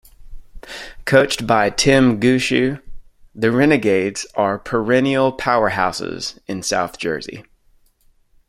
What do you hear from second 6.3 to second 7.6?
in South Jersey.